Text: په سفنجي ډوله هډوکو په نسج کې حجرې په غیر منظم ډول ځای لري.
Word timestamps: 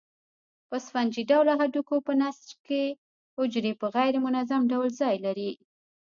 په 0.69 0.75
سفنجي 0.85 1.23
ډوله 1.31 1.53
هډوکو 1.59 1.95
په 2.07 2.13
نسج 2.21 2.47
کې 2.67 2.83
حجرې 3.37 3.73
په 3.81 3.87
غیر 3.95 4.13
منظم 4.25 4.61
ډول 4.71 4.89
ځای 5.01 5.15
لري. 5.25 5.51